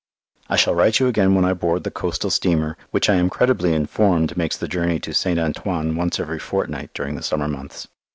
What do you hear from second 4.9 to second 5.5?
to St.